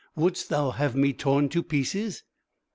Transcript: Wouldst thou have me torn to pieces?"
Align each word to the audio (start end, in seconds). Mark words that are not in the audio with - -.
Wouldst 0.15 0.49
thou 0.49 0.71
have 0.71 0.95
me 0.95 1.13
torn 1.13 1.47
to 1.49 1.61
pieces?" 1.61 2.23